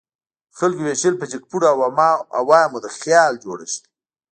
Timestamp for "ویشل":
0.87-1.13